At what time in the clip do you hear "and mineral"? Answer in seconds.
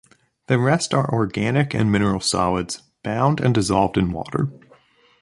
1.75-2.21